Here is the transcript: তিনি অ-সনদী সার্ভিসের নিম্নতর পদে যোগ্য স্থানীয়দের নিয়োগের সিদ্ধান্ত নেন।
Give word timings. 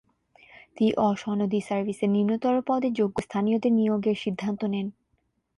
তিনি 0.77 0.91
অ-সনদী 0.99 1.59
সার্ভিসের 1.61 2.09
নিম্নতর 2.09 2.55
পদে 2.67 2.89
যোগ্য 2.91 3.17
স্থানীয়দের 3.21 3.73
নিয়োগের 3.73 4.15
সিদ্ধান্ত 4.15 4.61
নেন। 4.65 4.87